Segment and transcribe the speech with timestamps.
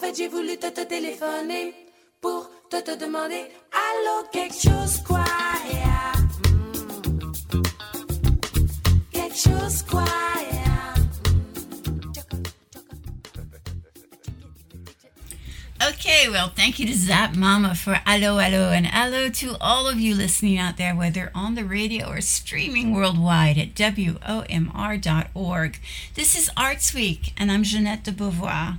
[0.00, 1.74] Fait, j'ai voulu te, te téléphoner
[2.20, 5.24] pour te, te demander Allô, quelque chose quoi.
[5.24, 5.72] Mm.
[5.72, 6.12] Yeah.
[15.80, 20.00] Okay, well, thank you to Zap Mama for Allo Allo, and hello to all of
[20.00, 24.20] you listening out there, whether on the radio or streaming worldwide at WOMR.org.
[26.14, 28.78] This is Arts Week, and I'm Jeanette de Beauvoir.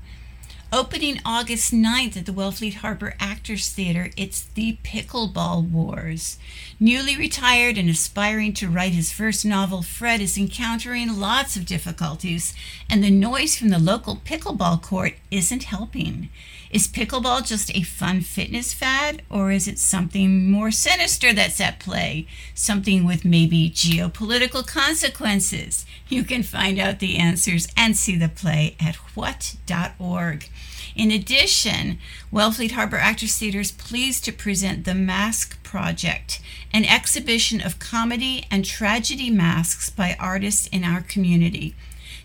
[0.71, 6.37] Opening August 9th at the Wellfleet Harbor Actors Theater, it's the Pickleball Wars.
[6.79, 12.53] Newly retired and aspiring to write his first novel, Fred is encountering lots of difficulties,
[12.87, 16.29] and the noise from the local pickleball court isn't helping.
[16.71, 21.79] Is pickleball just a fun fitness fad, or is it something more sinister that's at
[21.79, 22.27] play?
[22.53, 25.87] Something with maybe geopolitical consequences?
[26.09, 30.49] You can find out the answers and see the play at what.org.
[30.95, 31.97] In addition,
[32.31, 36.39] Wellfleet Harbor Actors Theater is pleased to present The Mask Project,
[36.71, 41.73] an exhibition of comedy and tragedy masks by artists in our community.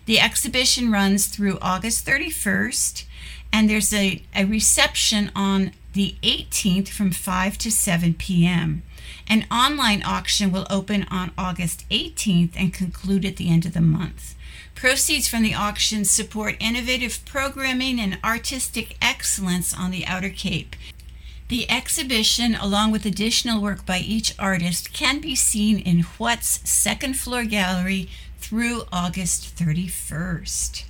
[0.05, 3.05] The exhibition runs through August 31st,
[3.51, 8.83] and there's a, a reception on the 18th from 5 to 7 p.m.
[9.27, 13.81] An online auction will open on August 18th and conclude at the end of the
[13.81, 14.35] month.
[14.75, 20.75] Proceeds from the auction support innovative programming and artistic excellence on the Outer Cape.
[21.47, 27.15] The exhibition, along with additional work by each artist, can be seen in What's second
[27.15, 30.83] floor gallery through August 31st.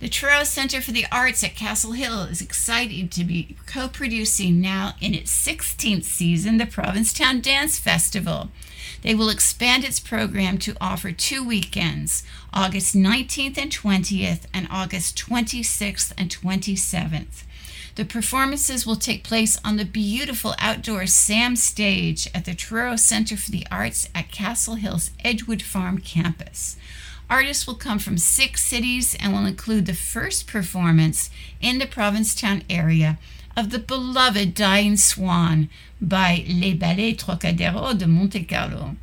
[0.00, 4.60] The Truro Center for the Arts at Castle Hill is excited to be co producing
[4.60, 8.50] now in its 16th season the Provincetown Dance Festival.
[9.02, 12.22] They will expand its program to offer two weekends,
[12.52, 17.42] August 19th and 20th, and August 26th and 27th.
[17.96, 23.36] The performances will take place on the beautiful outdoor SAM stage at the Truro Center
[23.36, 26.76] for the Arts at Castle Hill's Edgewood Farm campus.
[27.30, 31.30] Artists will come from six cities and will include the first performance
[31.60, 33.18] in the Provincetown area
[33.56, 35.68] of the beloved Dying Swan
[36.00, 38.96] by Les Ballets Trockadero de Monte Carlo.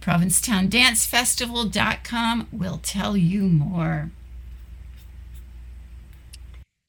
[0.00, 4.10] ProvincetownDanceFestival.com will tell you more.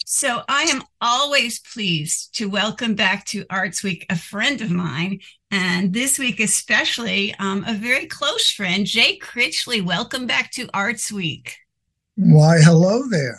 [0.09, 5.19] So I am always pleased to welcome back to Arts Week a friend of mine,
[5.51, 9.81] and this week especially um, a very close friend, Jay Critchley.
[9.81, 11.57] Welcome back to Arts Week.
[12.15, 13.37] Why, hello there.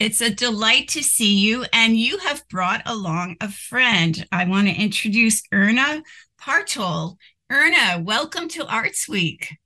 [0.00, 4.26] It's a delight to see you, and you have brought along a friend.
[4.32, 6.02] I want to introduce Erna
[6.40, 7.18] Partoll.
[7.48, 9.56] Erna, welcome to Arts Week.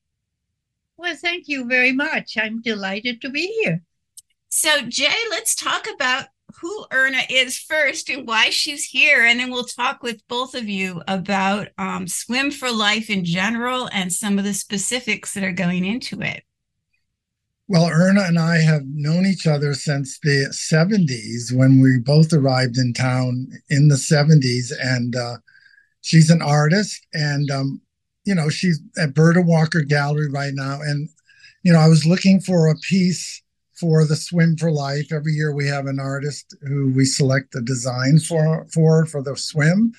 [0.98, 2.36] Well, thank you very much.
[2.36, 3.80] I'm delighted to be here.
[4.50, 6.26] So, Jay, let's talk about
[6.60, 9.24] who Erna is first and why she's here.
[9.24, 13.88] And then we'll talk with both of you about um, Swim for Life in general
[13.92, 16.44] and some of the specifics that are going into it.
[17.66, 22.76] Well, Erna and I have known each other since the 70s when we both arrived
[22.76, 24.70] in town in the 70s.
[24.78, 25.36] And uh,
[26.02, 27.80] she's an artist and, um,
[28.24, 30.80] you know, she's at Berta Walker Gallery right now.
[30.82, 31.08] And,
[31.62, 33.42] you know, I was looking for a piece
[33.78, 35.12] for the swim for life.
[35.12, 39.36] Every year we have an artist who we select a design for for for the
[39.36, 39.92] swim.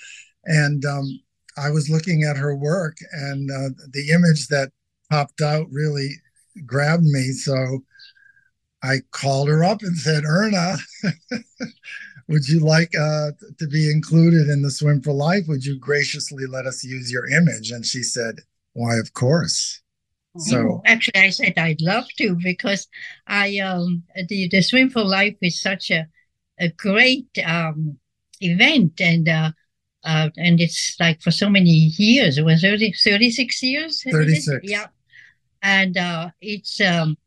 [0.45, 1.19] And um,
[1.57, 4.71] i was looking at her work and uh, the image that
[5.09, 6.09] popped out really
[6.65, 7.31] grabbed me.
[7.31, 7.83] So
[8.83, 10.77] i called her up and said erna
[12.27, 15.43] would you like uh, to be included in the swim for life?
[15.47, 17.71] Would you graciously let us use your image?
[17.71, 18.39] And she said
[18.73, 19.81] why of course
[20.37, 22.87] so actually, I said I'd love to because
[23.27, 26.07] I um the the Swim for Life is such a
[26.59, 27.97] a great um
[28.41, 29.51] event and uh,
[30.03, 32.37] uh and it's like for so many years.
[32.37, 34.03] It was 30, 36 years.
[34.03, 34.59] 36.
[34.63, 34.87] Yeah,
[35.61, 37.17] and uh, it's um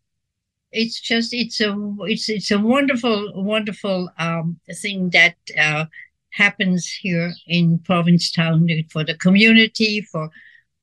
[0.70, 5.86] it's just it's a it's it's a wonderful wonderful um, thing that uh,
[6.30, 10.30] happens here in Provincetown for the community, for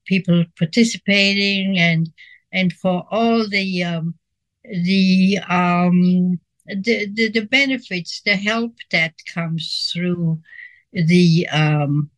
[0.06, 2.12] people participating, and
[2.52, 4.16] and for all the um,
[4.63, 10.42] the um, the, the, the benefits, the help that comes through
[10.94, 12.10] the um,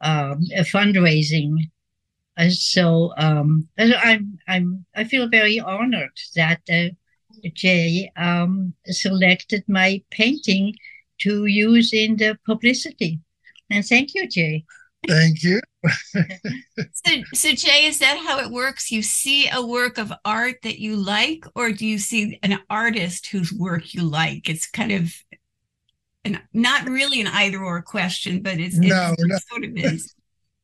[0.00, 1.70] um, fundraising.
[2.36, 6.88] Uh, so um, I'm I'm I feel very honored that uh,
[7.54, 10.74] Jay um, selected my painting
[11.20, 13.20] to use in the publicity.
[13.70, 14.64] And thank you, Jay.
[15.08, 15.60] Thank you.
[16.92, 18.90] so, so Jay, is that how it works?
[18.90, 23.26] You see a work of art that you like, or do you see an artist
[23.26, 24.48] whose work you like?
[24.48, 25.12] It's kind of
[26.24, 29.38] an, not really an either or question, but it's, no, it no.
[29.50, 30.14] sort of is.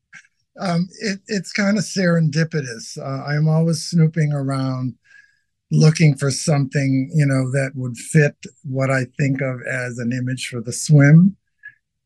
[0.59, 2.97] um, it, it's kind of serendipitous.
[2.97, 4.95] Uh, I'm always snooping around
[5.71, 10.47] looking for something, you know, that would fit what I think of as an image
[10.47, 11.35] for the swim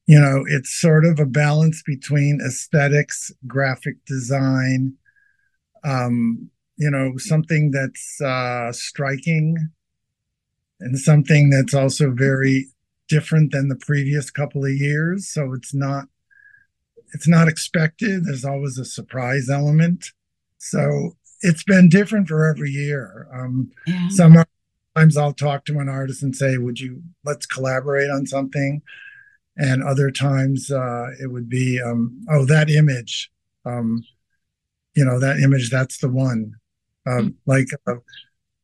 [0.06, 4.94] you know it's sort of a balance between aesthetics graphic design
[5.84, 9.70] um you know something that's uh striking
[10.80, 12.68] and something that's also very
[13.08, 16.06] different than the previous couple of years so it's not
[17.14, 20.08] it's not expected there's always a surprise element.
[20.58, 24.08] so it's been different for every year um yeah.
[24.10, 28.82] sometimes i'll talk to an artist and say would you let's collaborate on something
[29.58, 33.32] and other times uh, it would be um, oh that image
[33.66, 34.04] um,
[34.96, 36.56] you know that image that's the one.
[37.08, 37.30] Mm-hmm.
[37.46, 37.96] like uh,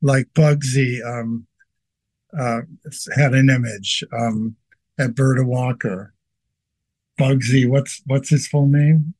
[0.02, 1.46] like bugsy um,
[2.38, 2.62] uh,
[3.18, 4.56] had an image um,
[4.98, 6.14] at Berta Walker.
[7.20, 9.14] Bugsy what's what's his full name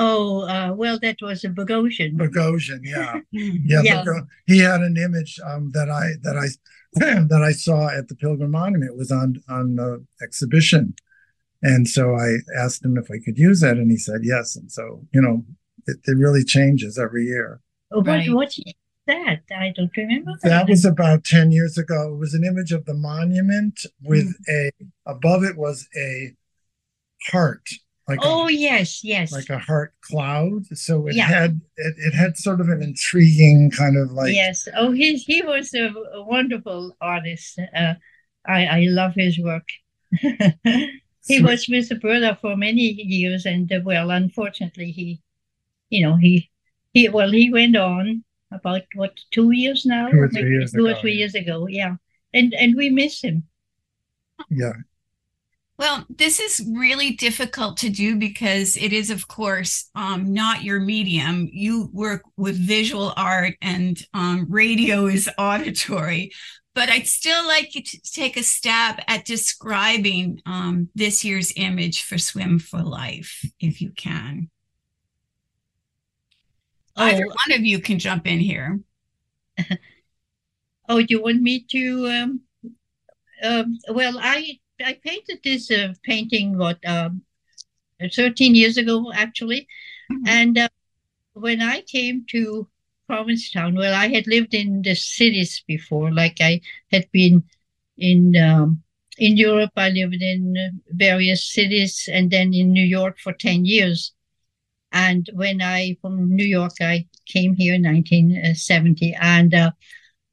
[0.00, 2.16] Oh, uh, well, that was a Bogosian.
[2.16, 3.82] Bogosian, yeah, yeah.
[3.82, 4.04] yeah.
[4.46, 6.46] he had an image um, that I that I
[7.26, 10.94] that I saw at the Pilgrim Monument It was on on the exhibition,
[11.62, 14.54] and so I asked him if I could use that, and he said yes.
[14.54, 15.44] And so you know,
[15.88, 17.60] it, it really changes every year.
[17.90, 18.28] Oh, right.
[18.28, 18.60] what what's
[19.08, 19.40] that?
[19.50, 20.30] I don't remember.
[20.42, 20.48] That.
[20.48, 22.12] that was about ten years ago.
[22.14, 24.70] It was an image of the monument with mm.
[24.70, 26.34] a above it was a
[27.32, 27.68] heart
[28.08, 29.32] like oh a, yes yes.
[29.32, 30.64] like a heart cloud.
[30.76, 31.26] So it yeah.
[31.26, 34.66] had it, it had sort of an intriguing kind of like yes.
[34.76, 37.58] Oh he he was a, a wonderful artist.
[37.76, 37.94] Uh,
[38.46, 39.68] i i love his work.
[41.28, 45.20] He was with the brother for many years and uh, well unfortunately he
[45.90, 46.48] you know he
[46.94, 50.08] he well he went on about what two years now?
[50.08, 51.18] Two or three years two ago, or three yeah.
[51.18, 51.96] years ago yeah.
[52.32, 53.42] And and we miss him.
[54.48, 54.72] Yeah
[55.78, 60.80] well, this is really difficult to do because it is, of course, um, not your
[60.80, 61.48] medium.
[61.52, 66.32] You work with visual art and um, radio is auditory.
[66.74, 72.02] But I'd still like you to take a stab at describing um, this year's image
[72.02, 74.50] for Swim for Life, if you can.
[76.96, 77.04] Oh.
[77.04, 78.80] Either one of you can jump in here.
[80.88, 82.08] oh, do you want me to?
[82.08, 82.40] Um,
[83.44, 87.22] um, well, I I painted this uh, painting what um,
[88.14, 89.66] 13 years ago actually,
[90.10, 90.28] mm-hmm.
[90.28, 90.68] and uh,
[91.32, 92.68] when I came to
[93.08, 96.60] Provincetown, well, I had lived in the cities before, like I
[96.92, 97.42] had been
[97.96, 98.82] in um,
[99.16, 99.72] in Europe.
[99.76, 104.12] I lived in various cities, and then in New York for 10 years.
[104.92, 109.70] And when I from New York, I came here in 1970, and uh,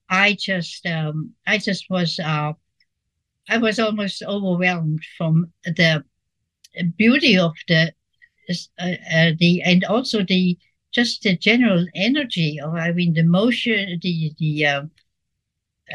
[0.09, 2.53] I just um, I just was uh,
[3.49, 6.03] I was almost overwhelmed from the
[6.97, 7.93] beauty of the
[8.79, 10.57] uh, uh, the and also the
[10.91, 14.81] just the general energy of I mean the motion the the uh,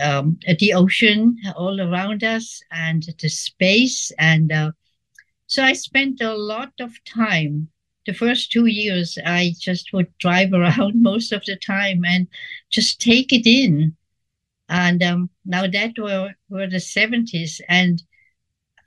[0.00, 4.72] um, the ocean all around us and the space and uh,
[5.50, 7.70] so I spent a lot of time.
[8.06, 12.28] The first two years I just would drive around most of the time and
[12.70, 13.96] just take it in.
[14.68, 18.02] And um, now that were, were the 70s, and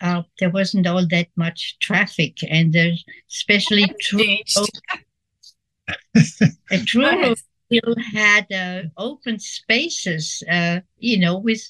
[0.02, 4.26] uh, there wasn't all that much traffic, and there's especially Truro.
[6.86, 7.36] Truro
[7.68, 11.62] still had uh, open spaces, uh, you know, with,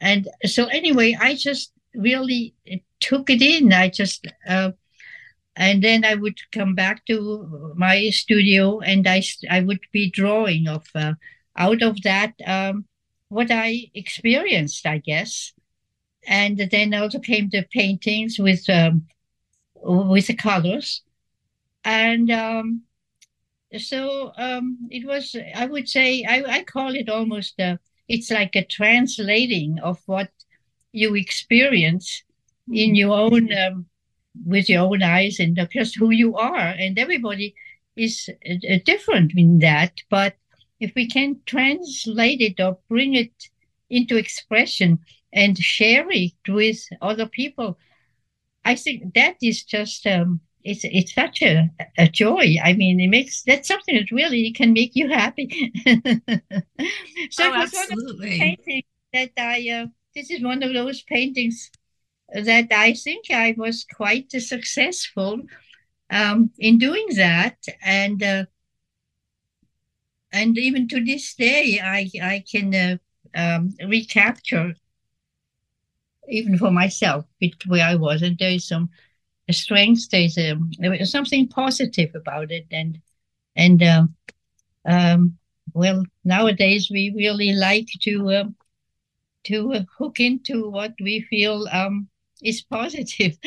[0.00, 2.54] and so anyway, I just really
[3.00, 3.72] took it in.
[3.72, 4.72] I just, uh,
[5.56, 10.68] and then I would come back to my studio, and I I would be drawing
[10.68, 11.14] of uh,
[11.56, 12.32] out of that.
[12.46, 12.86] Um,
[13.32, 15.52] what I experienced, I guess.
[16.26, 19.06] And then also came the paintings with um,
[19.74, 21.02] with the colors,
[21.82, 22.82] and um,
[23.76, 25.34] so um, it was.
[25.54, 30.30] I would say I, I call it almost a, it's like a translating of what
[30.92, 32.22] you experience
[32.70, 33.86] in your own um,
[34.46, 37.54] with your own eyes and just who you are and everybody
[37.96, 40.36] is uh, different in that but
[40.82, 43.32] if we can translate it or bring it
[43.90, 44.98] into expression
[45.32, 47.78] and share it with other people
[48.64, 52.56] i think that is just um, it's it's such a, a joy.
[52.62, 55.72] I mean, it makes that's something that really can make you happy.
[57.30, 58.38] so oh, absolutely.
[58.38, 61.70] painting that I uh, this is one of those paintings
[62.32, 65.40] that I think I was quite successful
[66.10, 68.44] um, in doing that, and uh,
[70.32, 72.96] and even to this day, I I can uh,
[73.34, 74.74] um, recapture
[76.28, 77.26] even for myself
[77.66, 78.90] where I was, and there is some
[79.50, 80.10] strength.
[80.10, 80.36] There's
[80.78, 83.00] there's something positive about it, and
[83.56, 84.14] and um,
[84.86, 85.38] um,
[85.74, 88.56] well, nowadays we really like to um,
[89.44, 92.08] to hook into what we feel um,
[92.42, 93.38] is positive.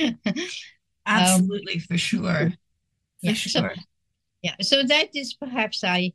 [1.08, 2.50] Um, Absolutely, for sure.
[2.50, 2.56] For
[3.22, 3.74] yeah, sure.
[3.76, 3.82] So,
[4.42, 6.14] yeah, so that is perhaps I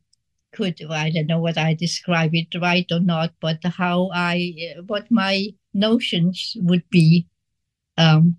[0.53, 4.55] could I don't know whether I describe it right or not, but how I
[4.87, 7.27] what my notions would be
[7.97, 8.37] um,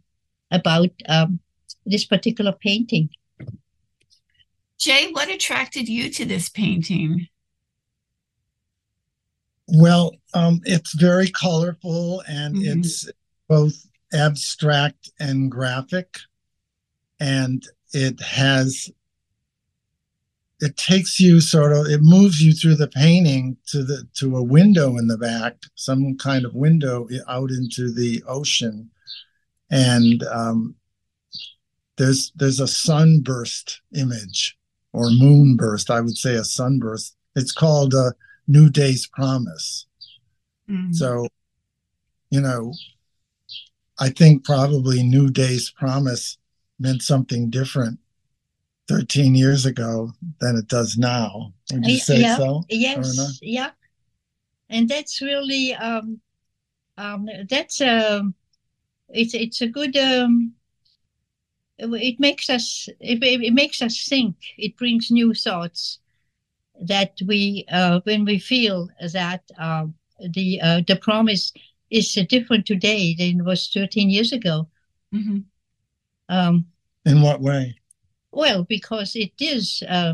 [0.49, 1.39] about um,
[1.85, 3.09] this particular painting.
[4.79, 7.27] Jay, what attracted you to this painting?
[9.67, 12.79] Well, um, it's very colorful and mm-hmm.
[12.79, 13.09] it's
[13.47, 16.17] both abstract and graphic.
[17.19, 17.63] And
[17.93, 18.89] it has,
[20.61, 24.43] it takes you sort of, it moves you through the painting to the to a
[24.43, 28.89] window in the back, some kind of window out into the ocean
[29.71, 30.75] and um,
[31.97, 34.57] there's there's a sunburst image
[34.93, 35.89] or moonburst.
[35.89, 37.15] I would say a sunburst.
[37.35, 38.13] It's called a
[38.47, 39.85] New Day's Promise.
[40.69, 40.91] Mm-hmm.
[40.91, 41.27] So,
[42.29, 42.73] you know,
[43.99, 46.37] I think probably New Day's Promise
[46.77, 47.99] meant something different
[48.91, 51.53] 13 years ago than it does now.
[51.71, 52.63] Would you say yeah, so?
[52.69, 53.39] Yes.
[53.41, 53.71] Yeah.
[54.69, 56.19] And that's really um
[56.97, 58.35] um that's um
[59.09, 60.53] it's it's a good um,
[61.77, 65.99] it makes us it, it makes us think it brings new thoughts
[66.81, 69.85] that we uh, when we feel that uh,
[70.33, 71.51] the uh, the promise
[71.89, 74.67] is different today than it was 13 years ago
[75.13, 75.39] mm-hmm.
[76.29, 76.65] um,
[77.05, 77.75] in what way
[78.31, 80.13] well because it is uh,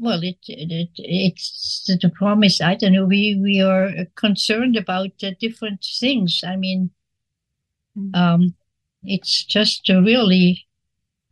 [0.00, 2.60] well, it, it it's the promise.
[2.60, 3.04] I don't know.
[3.04, 6.40] We we are concerned about uh, different things.
[6.44, 6.90] I mean,
[7.96, 8.14] mm-hmm.
[8.14, 8.54] um,
[9.04, 10.66] it's just really.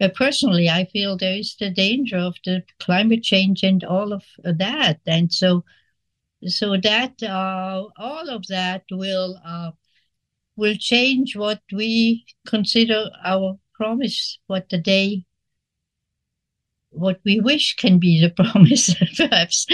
[0.01, 4.23] Uh, personally, I feel there is the danger of the climate change and all of
[4.45, 5.65] that, and so,
[6.47, 9.73] so that uh, all of that will uh,
[10.55, 15.25] will change what we consider our promise, what the day
[16.91, 19.67] what we wish can be the promise, perhaps.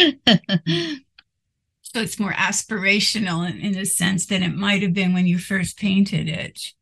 [1.83, 5.39] so it's more aspirational in, in a sense than it might have been when you
[5.39, 6.73] first painted it.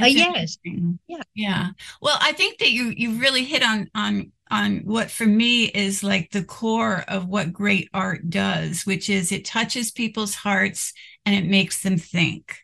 [0.00, 0.58] Uh, yes.
[0.64, 1.22] Yeah.
[1.34, 1.68] Yeah.
[2.02, 6.04] Well, I think that you you really hit on on on what for me is
[6.04, 10.92] like the core of what great art does, which is it touches people's hearts
[11.24, 12.58] and it makes them think.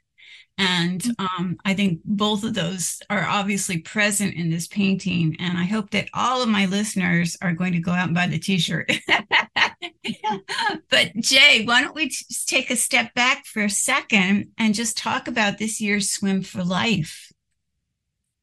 [0.62, 1.42] And mm-hmm.
[1.42, 5.36] um, I think both of those are obviously present in this painting.
[5.40, 8.28] And I hope that all of my listeners are going to go out and buy
[8.28, 8.90] the t shirt.
[10.90, 14.96] but, Jay, why don't we t- take a step back for a second and just
[14.96, 17.32] talk about this year's Swim for Life?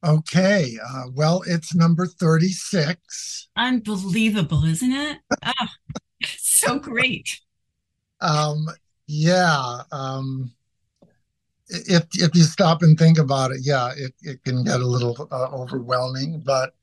[0.04, 0.76] Okay.
[0.86, 3.48] Uh, well, it's number 36.
[3.56, 5.18] Unbelievable, isn't it?
[5.44, 5.66] oh,
[6.22, 7.40] so great.
[8.20, 8.66] Um,
[9.06, 9.82] yeah.
[9.90, 10.52] Um,
[11.70, 15.28] if if you stop and think about it, yeah, it, it can get a little
[15.30, 16.42] uh, overwhelming.
[16.44, 16.74] But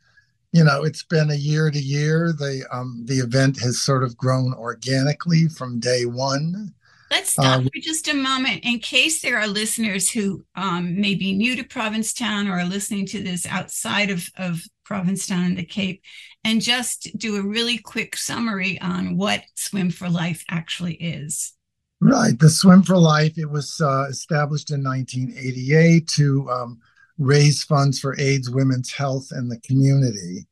[0.52, 2.34] you know, it's been a year to year.
[2.38, 6.74] The um the event has sort of grown organically from day one.
[7.10, 11.16] Let's stop uh, for just a moment in case there are listeners who um, may
[11.16, 15.64] be new to Provincetown or are listening to this outside of, of Provincetown and the
[15.64, 16.02] Cape,
[16.44, 21.54] and just do a really quick summary on what Swim for Life actually is.
[22.00, 22.38] Right.
[22.38, 26.80] The Swim for Life, it was uh, established in 1988 to um,
[27.18, 30.48] raise funds for AIDS, women's health, and the community.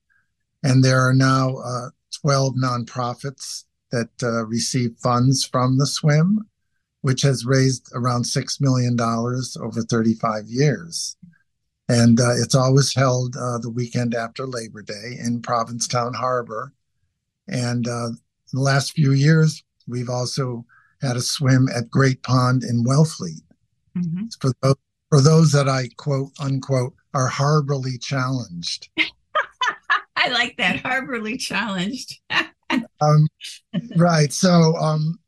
[0.64, 1.90] And there are now uh,
[2.22, 6.40] 12 nonprofits that uh, receive funds from the swim,
[7.02, 11.16] which has raised around $6 million over 35 years.
[11.88, 16.74] And uh, it's always held uh, the weekend after Labor Day in Provincetown Harbor.
[17.48, 18.18] And uh, in
[18.54, 20.66] the last few years, we've also
[21.06, 23.42] had a swim at Great Pond in Wellfleet.
[23.98, 24.30] Mhm.
[24.42, 24.76] For those,
[25.10, 28.90] for those that I quote unquote are harborly challenged.
[30.18, 30.82] I like that.
[30.82, 32.20] Harborly challenged.
[33.00, 33.28] Um,
[33.96, 34.34] right.
[34.34, 35.20] So, um,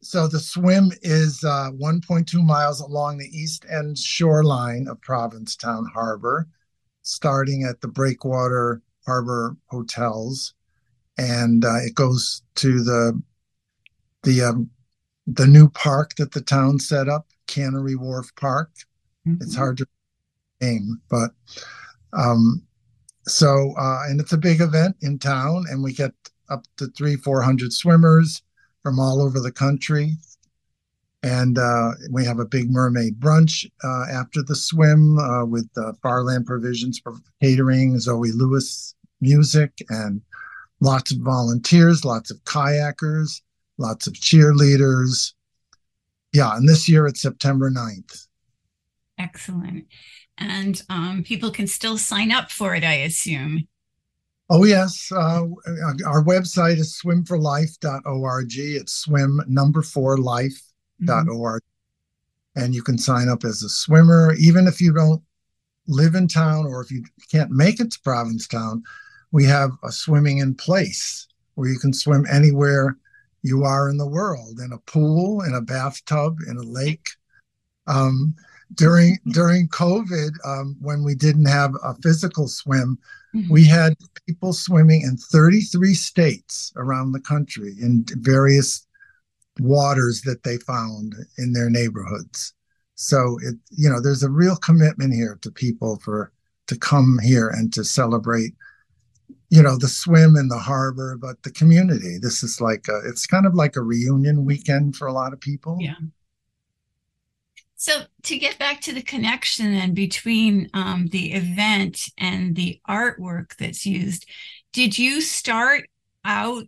[0.00, 6.48] so the swim is uh, 1.2 miles along the east end shoreline of Provincetown Harbor,
[7.02, 10.54] starting at the Breakwater Harbor Hotels,
[11.18, 13.22] and uh, it goes to the
[14.22, 14.70] the um,
[15.26, 18.70] the new park that the town set up, Cannery Wharf Park.
[19.40, 19.86] It's hard to
[20.60, 21.30] name, but
[22.12, 22.62] um,
[23.26, 26.12] so uh, and it's a big event in town, and we get
[26.50, 28.42] up to three, four hundred swimmers
[28.82, 30.16] from all over the country,
[31.22, 35.92] and uh, we have a big mermaid brunch uh, after the swim uh, with uh,
[36.02, 40.20] Farland Provisions for catering, Zoe Lewis music, and
[40.80, 43.40] lots of volunteers, lots of kayakers,
[43.82, 45.34] lots of cheerleaders.
[46.32, 48.26] Yeah, and this year it's September 9th.
[49.18, 49.86] Excellent.
[50.38, 53.68] And um, people can still sign up for it, I assume.
[54.48, 55.10] Oh, yes.
[55.12, 55.46] Uh,
[56.06, 58.52] our website is swimforlife.org.
[58.56, 61.62] It's swim number four life.org.
[62.54, 65.22] And you can sign up as a swimmer, even if you don't
[65.86, 68.82] live in town or if you can't make it to Provincetown.
[69.30, 72.96] We have a swimming in place where you can swim anywhere
[73.42, 77.08] you are in the world in a pool, in a bathtub, in a lake.
[77.86, 78.34] Um,
[78.74, 82.98] during during COVID, um, when we didn't have a physical swim,
[83.34, 83.50] Mhm.
[83.50, 83.94] we had
[84.26, 88.86] people swimming in 33 states around the country in various
[89.58, 92.54] waters that they found in their neighborhoods.
[92.94, 96.32] So it, you know, there's a real commitment here to people for
[96.68, 98.54] to come here and to celebrate,
[99.52, 102.16] you know, the swim in the harbor, but the community.
[102.16, 105.40] This is like a, it's kind of like a reunion weekend for a lot of
[105.40, 105.76] people.
[105.78, 105.96] Yeah.
[107.76, 113.54] So to get back to the connection and between um, the event and the artwork
[113.56, 114.24] that's used,
[114.72, 115.84] did you start
[116.24, 116.64] out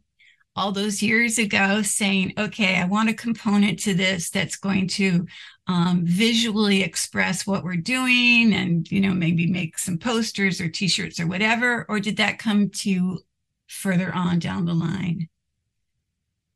[0.57, 5.27] all those years ago saying, okay, I want a component to this that's going to
[5.67, 11.19] um, visually express what we're doing and, you know, maybe make some posters or t-shirts
[11.19, 11.87] or whatever?
[11.89, 13.21] Or did that come to you
[13.67, 15.29] further on down the line?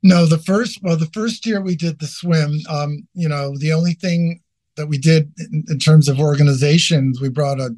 [0.02, 3.72] No, the first well, the first year we did the swim, um, you know, the
[3.72, 4.40] only thing
[4.76, 7.74] that we did in, in terms of organizations, we brought a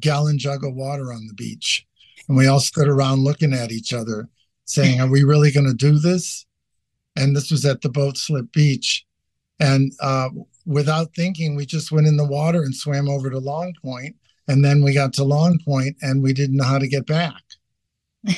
[0.00, 1.86] gallon jug of water on the beach,
[2.26, 4.28] and we all stood around looking at each other,
[4.64, 6.46] saying, "Are we really going to do this?"
[7.16, 9.04] And this was at the boat slip beach,
[9.60, 10.30] and uh,
[10.66, 14.16] without thinking, we just went in the water and swam over to Long Point,
[14.48, 17.42] and then we got to Long Point, and we didn't know how to get back.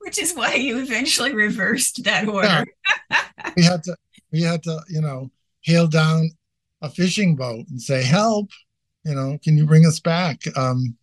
[0.00, 2.64] Which is why you eventually reversed that order.
[3.56, 3.96] we had to
[4.30, 5.30] we had to you know
[5.62, 6.30] hail down
[6.80, 8.50] a fishing boat and say help
[9.04, 10.96] you know can you bring us back um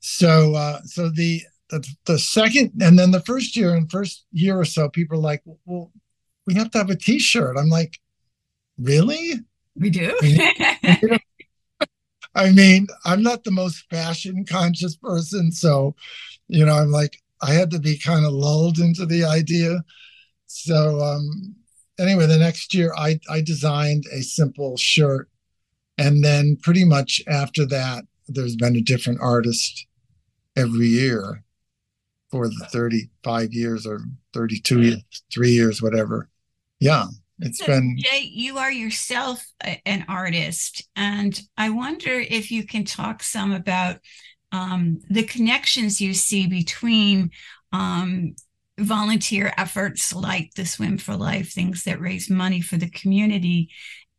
[0.00, 1.40] so uh so the
[1.72, 5.20] the, the second and then the first year and first year or so people are
[5.20, 5.90] like well
[6.46, 7.56] we have to have a t-shirt.
[7.56, 7.98] I'm like
[8.78, 9.34] really?
[9.74, 10.14] We do.
[12.34, 15.94] i mean i'm not the most fashion conscious person so
[16.48, 19.82] you know i'm like i had to be kind of lulled into the idea.
[20.46, 21.56] So um
[21.98, 25.30] anyway the next year i i designed a simple shirt
[25.96, 29.86] and then pretty much after that there's been a different artist
[30.54, 31.42] every year
[32.32, 34.00] for the 35 years or
[34.34, 36.28] 32 years, three years whatever.
[36.80, 37.06] Yeah
[37.42, 42.64] it's So, been Jay, you are yourself a- an artist, and I wonder if you
[42.64, 43.98] can talk some about
[44.52, 47.30] um, the connections you see between
[47.72, 48.34] um,
[48.78, 53.70] volunteer efforts like the Swim for Life, things that raise money for the community,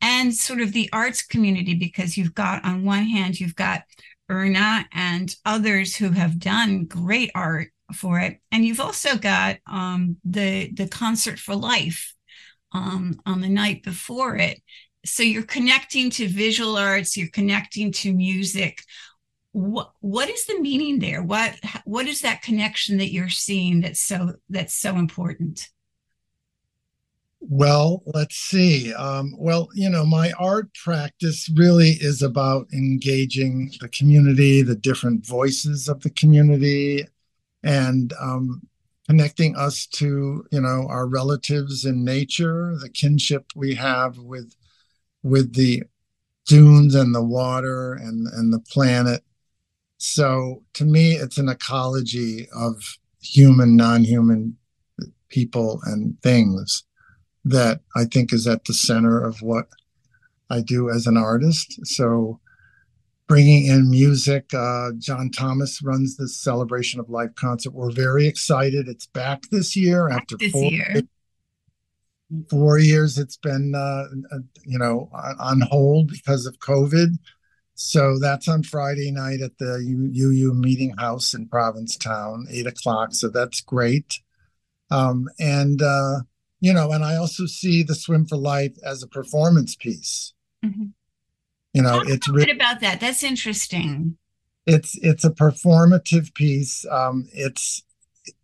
[0.02, 3.84] and sort of the arts community, because you've got, on one hand, you've got
[4.28, 10.17] Erna and others who have done great art for it, and you've also got um,
[10.25, 12.13] the the Concert for Life
[12.73, 14.62] um, on the night before it.
[15.06, 18.82] So you're connecting to visual arts, you're connecting to music.
[19.51, 21.21] What what is the meaning there?
[21.21, 25.69] What what is that connection that you're seeing that's so that's so important?
[27.49, 28.93] Well, let's see.
[28.93, 35.27] Um, well, you know, my art practice really is about engaging the community, the different
[35.27, 37.06] voices of the community,
[37.63, 38.67] and um,
[39.08, 44.56] connecting us to, you know, our relatives in nature, the kinship we have with
[45.21, 45.84] with the
[46.45, 49.23] dunes and the water and and the planet.
[49.97, 54.58] So, to me, it's an ecology of human, non-human
[55.30, 56.84] people and things
[57.45, 59.67] that I think is at the center of what
[60.49, 61.80] I do as an artist.
[61.86, 62.41] So,
[63.27, 67.73] bringing in music, uh, John Thomas runs the Celebration of Life concert.
[67.73, 68.88] We're very excited.
[68.88, 71.01] It's back this year Back after this four year.
[72.49, 74.05] four years it's been uh,
[74.36, 75.09] uh, you know
[75.39, 77.09] on, hold because of covid
[77.75, 83.29] so that's on friday night at the uu meeting house in provincetown eight o'clock so
[83.29, 84.19] that's great
[84.89, 86.21] um, and uh,
[86.59, 90.33] you know and i also see the swim for life as a performance piece
[90.65, 90.93] Mhm.
[91.73, 92.99] You know Talk it's bit about that.
[92.99, 94.17] That's interesting.
[94.65, 97.83] it's it's a performative piece um it's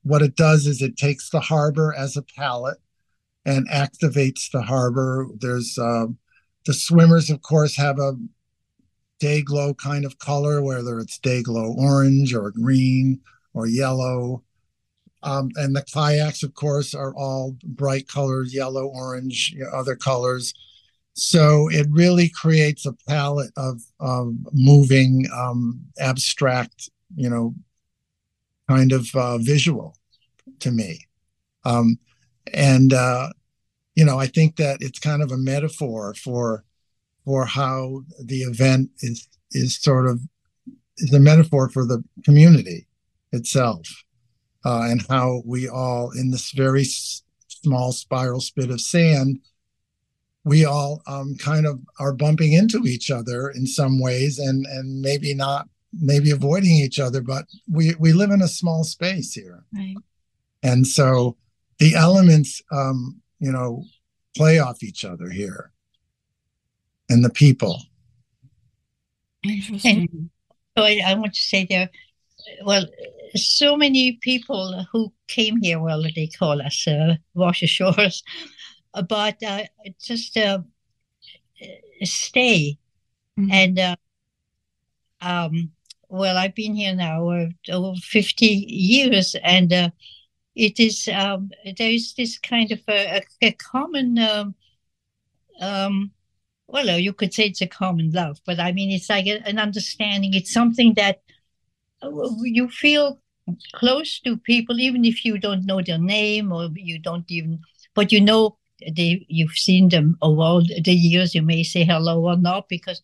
[0.03, 2.79] what it does is it takes the harbor as a palette
[3.45, 6.17] and activates the harbor there's um
[6.65, 8.13] the swimmers of course have a
[9.19, 13.21] day glow kind of color whether it's day glow orange or green
[13.53, 14.43] or yellow
[15.21, 19.95] um, and the kayaks of course are all bright colors yellow orange you know, other
[19.95, 20.53] colors
[21.19, 27.53] so it really creates a palette of, of moving um, abstract you know
[28.67, 29.95] kind of uh, visual
[30.59, 30.99] to me.
[31.65, 31.97] Um,
[32.53, 33.29] and uh,
[33.99, 36.63] you know i think that it's kind of a metaphor for
[37.25, 40.21] for how the event is is sort of
[40.97, 42.87] is a metaphor for the community
[43.33, 43.85] itself
[44.65, 49.39] uh, and how we all in this very s- small spiral spit of sand
[50.45, 55.01] we all um, kind of are bumping into each other in some ways and and
[55.01, 59.63] maybe not maybe avoiding each other but we we live in a small space here
[59.73, 59.95] Right.
[60.63, 61.35] and so
[61.79, 63.83] the elements um you know
[64.37, 65.71] play off each other here
[67.09, 67.81] and the people
[69.43, 70.29] Interesting.
[70.77, 71.89] So I, I want to say there,
[72.65, 72.85] well,
[73.35, 78.21] so many people who came here, well, they call us uh, Washashores,
[78.93, 79.63] but uh,
[80.01, 80.59] just uh,
[82.03, 82.77] stay.
[83.39, 83.51] Mhm.
[83.53, 83.95] And, uh,
[85.21, 85.71] um,
[86.09, 89.89] well, I've been here now uh, over 50 years, and uh,
[90.55, 94.55] it is, um, there is this kind of a, a, a common, um,
[95.61, 96.11] um,
[96.67, 99.41] well, uh, you could say it's a common love, but I mean, it's like a,
[99.47, 100.35] an understanding.
[100.35, 101.21] It's something that
[102.03, 102.11] uh,
[102.43, 103.21] you feel
[103.75, 107.61] close to people, even if you don't know their name or you don't even,
[107.95, 108.58] but you know
[108.95, 111.35] they you've seen them over the years.
[111.35, 113.01] You may say hello or not because,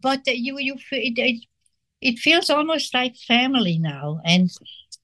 [0.00, 1.44] but you you it,
[2.00, 4.20] it, feels almost like family now.
[4.24, 4.50] And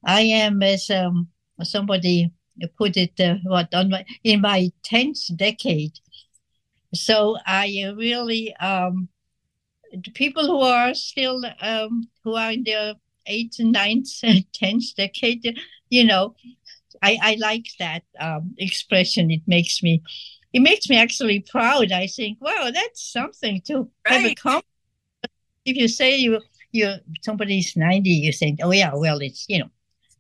[0.04, 1.28] I am as um
[1.62, 2.32] somebody
[2.76, 5.98] put it uh, what on my in my tenth decade.
[6.94, 9.08] So I really um
[9.92, 12.94] the people who are still um who are in their
[13.26, 14.08] eighth and ninth
[14.52, 15.58] tenth decade,
[15.90, 16.34] you know,
[17.02, 19.30] I, I like that um, expression.
[19.30, 20.02] It makes me,
[20.52, 21.92] it makes me actually proud.
[21.92, 24.62] I think, wow, that's something to have a Right.
[25.64, 26.40] If you say you
[26.72, 29.70] you somebody's ninety, you think, oh yeah, well, it's you know,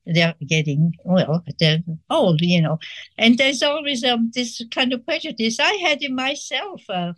[0.06, 2.78] they're getting well, they're old, you know,
[3.18, 5.58] and there's always um this kind of prejudice.
[5.60, 7.14] I had it myself, uh,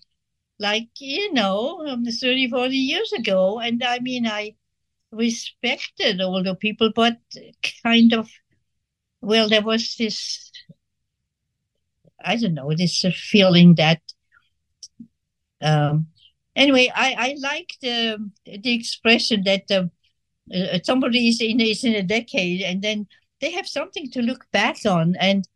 [0.58, 4.56] like you know, um, 30, 40 years ago, and I mean, I
[5.12, 7.18] respected older people, but
[7.82, 8.30] kind of,
[9.20, 10.50] well, there was this,
[12.24, 14.00] I don't know, this uh, feeling that,
[15.62, 16.06] um,
[16.56, 19.90] anyway, I, I like the, the expression that um,
[20.54, 23.06] uh, somebody is in, is in a decade and then
[23.40, 25.46] they have something to look back on and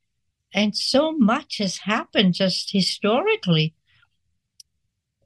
[0.55, 3.75] and so much has happened just historically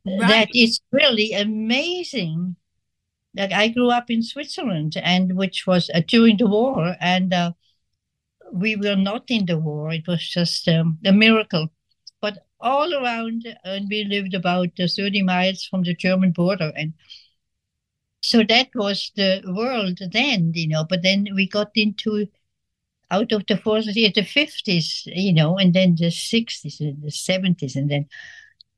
[0.04, 2.56] that it's really amazing.
[3.36, 7.52] Like I grew up in Switzerland, and which was uh, during the war, and uh,
[8.52, 9.92] we were not in the war.
[9.92, 11.68] It was just um, a miracle.
[12.20, 16.92] But all around, and we lived about uh, 30 miles from the German border, and
[18.20, 20.84] so that was the world then, you know.
[20.88, 22.26] But then we got into
[23.10, 27.76] out of the 40s, the 50s, you know, and then the 60s and the 70s,
[27.76, 28.08] and then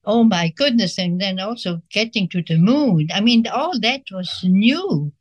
[0.04, 4.40] oh my goodness and then also getting to the moon i mean all that was
[4.44, 5.12] new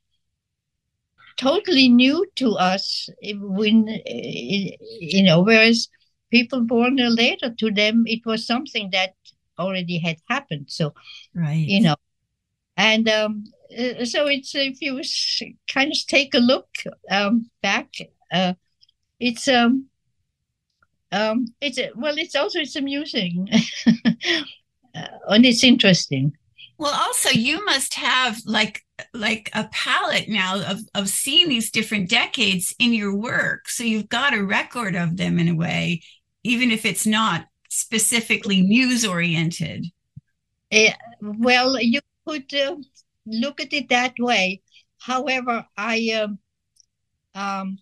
[1.39, 5.87] totally new to us eh, when eh, you know whereas
[6.31, 9.13] people born later to them it was something that
[9.57, 10.93] already had happened so
[11.33, 11.65] Right.
[11.67, 11.95] you know.
[12.77, 13.43] And um
[13.77, 15.01] uh, so it's if you
[15.73, 16.67] kind of take a look
[17.11, 17.89] um back
[18.33, 18.53] uh
[19.19, 19.87] it's um
[21.11, 23.49] um it's well it's also it's amusing.
[24.95, 26.33] Uh, and it's interesting
[26.79, 32.09] Well, also you must have like like a palette now of of seeing these different
[32.09, 33.67] decades in your work.
[33.67, 36.01] So you've got a record of them in a way,
[36.43, 39.87] even if it's not specifically news oriented.
[40.71, 42.77] Uh, well, you could uh,
[43.25, 44.61] look at it that way.
[44.99, 46.39] However, I um,
[47.35, 47.79] um,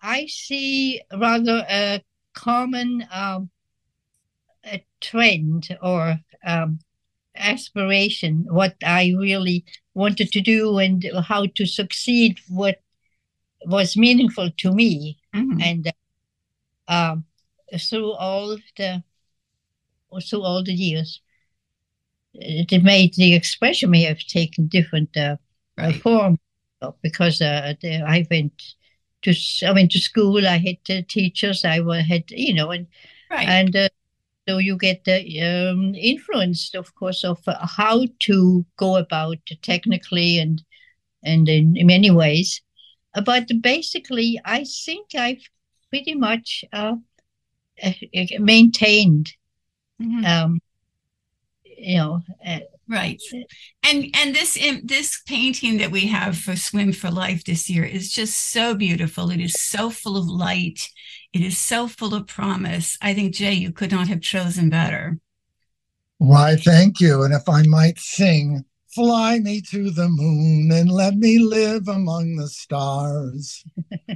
[0.00, 3.50] I see rather a common um,
[4.64, 6.78] a trend or um,
[7.40, 12.80] aspiration, what I really wanted to do and how to succeed, what
[13.66, 15.18] was meaningful to me.
[15.34, 15.62] Mhm.
[15.62, 15.92] And
[16.88, 17.24] um,
[17.78, 19.02] through all the
[20.28, 21.20] through all the years,
[22.34, 25.36] it made the expression may have taken different uh, uh,
[25.78, 26.02] Right.
[26.02, 26.38] form
[27.02, 28.74] because uh, the, I went
[29.22, 29.34] to
[29.66, 30.46] I went to school.
[30.46, 31.64] I had uh, teachers.
[31.64, 32.86] I had you know and
[33.30, 33.48] Right.
[33.48, 33.88] and uh,
[34.50, 40.38] so you get the um, influence, of course, of uh, how to go about technically
[40.38, 40.62] and
[41.22, 42.62] and in, in many ways.
[43.14, 45.44] Uh, But basically, I think I've
[45.90, 46.96] pretty much uh,
[47.82, 47.92] uh,
[48.38, 49.32] maintained,
[50.00, 50.24] Mhm.
[50.24, 50.60] um,
[51.64, 53.22] you know, uh, Right.
[53.88, 58.10] And and this this painting that we have for Swim for Life this year is
[58.10, 59.30] just so beautiful.
[59.30, 60.80] It is so full of light.
[61.32, 62.98] It is so full of promise.
[63.00, 65.18] I think Jay, you could not have chosen better.
[66.18, 67.22] Why, thank you.
[67.22, 68.64] And if I might sing,
[68.94, 73.64] fly me to the moon and let me live among the stars.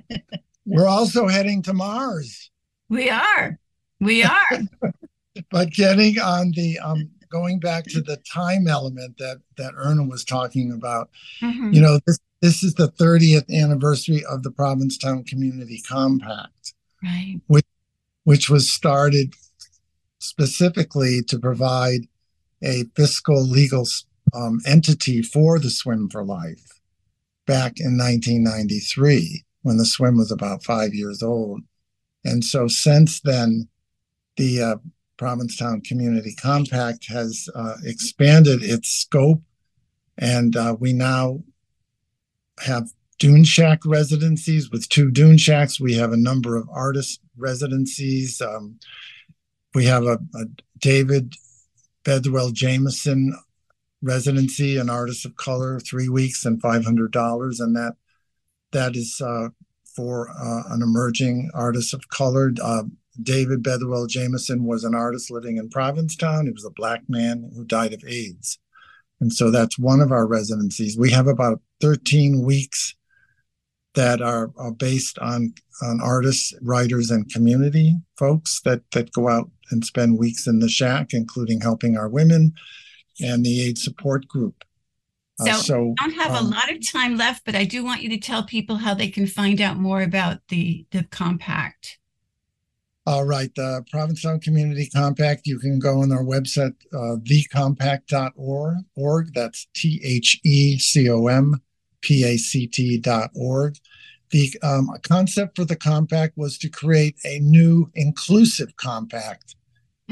[0.66, 2.50] We're also heading to Mars,
[2.88, 3.58] We are.
[4.00, 4.60] We are.
[5.50, 10.24] but getting on the um going back to the time element that that Erna was
[10.24, 11.10] talking about.
[11.40, 11.74] Mhm.
[11.74, 16.73] You know, this this is the 30th anniversary of the Provincetown Community Compact.
[17.04, 17.40] Right.
[18.24, 19.34] which was started
[20.18, 22.06] specifically to provide
[22.62, 23.86] a fiscal legal
[24.32, 26.80] um, entity for the Swim for Life
[27.46, 31.60] back in 1993 when the swim was about five years old.
[32.24, 33.68] And so since then,
[34.36, 34.76] the uh,
[35.16, 39.42] Provincetown Community Compact has uh, expanded its scope,
[40.18, 41.40] and uh, we now
[42.64, 45.80] have Dune Shack residencies with two Dune Shacks.
[45.80, 48.40] We have a number of artist residencies.
[48.40, 48.78] Um,
[49.74, 50.44] we have a, a
[50.78, 51.34] David
[52.04, 53.34] Bedwell Jameson
[54.02, 57.94] residency, an artist of color, three weeks and five hundred dollars, and that
[58.72, 59.48] that is uh,
[59.94, 62.52] for uh, an emerging artist of color.
[62.62, 62.84] Uh,
[63.22, 66.46] David Bedwell Jameson was an artist living in Provincetown.
[66.46, 68.58] He was a black man who died of AIDS.
[69.20, 70.98] And so that's one of our residencies.
[70.98, 72.96] We have about 13 weeks
[73.94, 79.50] that are, are based on on artists, writers, and community folks that that go out
[79.70, 82.52] and spend weeks in the shack, including helping our women
[83.20, 84.64] and the aid support group.
[85.40, 87.84] Uh, So, so I don't have a um, lot of time left, but I do
[87.84, 91.98] want you to tell people how they can find out more about the the compact.
[93.06, 98.76] All right, the Provincetown Community Compact, you can go on our website, uh, thecompact.org.
[98.96, 99.34] Org.
[99.34, 101.60] That's T H E C O M
[102.04, 103.72] P A C T dot org.
[104.30, 109.56] The um, concept for the compact was to create a new inclusive compact.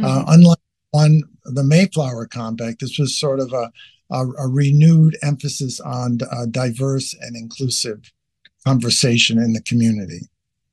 [0.03, 0.59] Uh, unlike
[0.93, 3.71] one, the Mayflower Compact, this was sort of a,
[4.11, 8.01] a, a renewed emphasis on uh, diverse and inclusive
[8.67, 10.23] conversation in the community.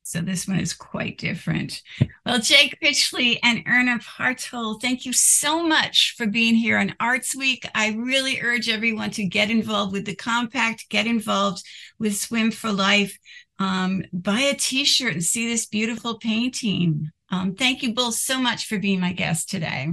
[0.09, 1.83] So this one is quite different.
[2.25, 7.35] Well, Jay Critchley and Erna Partoll, thank you so much for being here on Arts
[7.35, 7.63] Week.
[7.75, 11.63] I really urge everyone to get involved with the compact, get involved
[11.99, 13.19] with Swim for Life,
[13.59, 17.11] um, buy a T-shirt and see this beautiful painting.
[17.29, 19.89] Um, thank you both so much for being my guest today.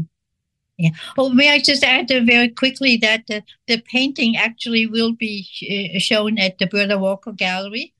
[0.79, 0.92] Yeah.
[1.18, 5.42] Oh, may I just add uh, very quickly that uh, the painting actually will be
[5.42, 7.92] sh- uh, shown at the Berta Walker Gallery,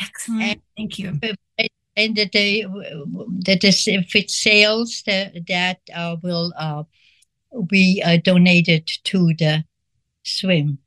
[0.00, 0.42] Excellent.
[0.42, 1.18] And- Thank you.
[1.96, 2.62] And that they
[3.46, 6.84] that is if it sales that that uh, will uh,
[7.68, 9.64] be uh, donated to the
[10.24, 10.78] swim.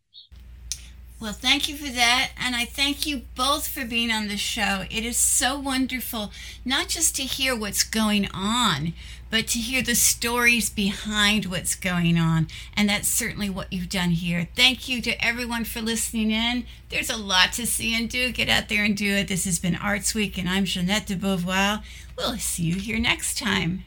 [1.20, 2.32] Well, thank you for that.
[2.38, 4.84] And I thank you both for being on the show.
[4.92, 6.32] It is so wonderful,
[6.66, 8.94] not just to hear what's going on,
[9.32, 12.48] but to hear the stories behind what's going on.
[12.76, 14.50] And that's certainly what you've done here.
[14.56, 16.66] Thank you to everyone for listening in.
[16.90, 18.32] There's a lot to see and do.
[18.32, 19.30] Get out there and do it.
[19.30, 21.82] This has been Arts Week, and I'm Jeanette de Beauvoir.
[22.18, 23.86] We'll see you here next time.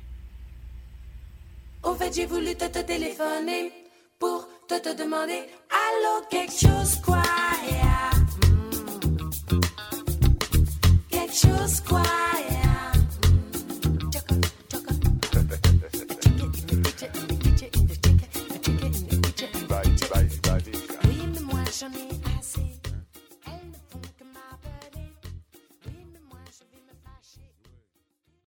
[1.84, 3.77] Au fait, j'ai voulu te, téléphoner
[4.18, 7.22] pour te, te demander Allô, quelque chose quoi
[8.42, 9.60] hmm.
[11.10, 12.02] Quelque chose quoi